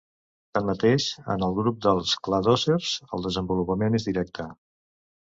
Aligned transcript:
Tanmateix 0.57 1.03
en 1.33 1.43
el 1.47 1.53
grup 1.59 1.77
dels 1.87 2.13
cladòcers 2.29 2.95
el 3.19 3.27
desenvolupament 3.27 3.99
és 4.01 4.09
directe. 4.09 4.49